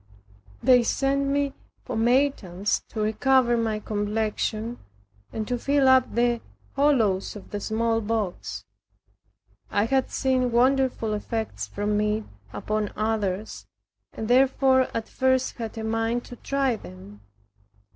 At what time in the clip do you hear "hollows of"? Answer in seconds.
6.75-7.51